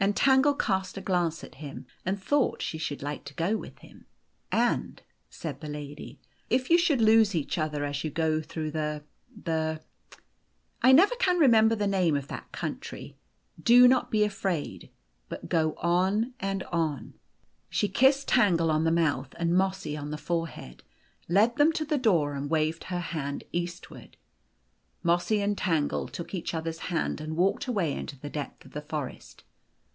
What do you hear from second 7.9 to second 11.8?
\ ou go through tlu the I never can remember